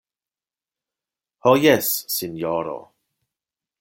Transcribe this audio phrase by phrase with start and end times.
[1.45, 2.77] Ho jes, sinjoro.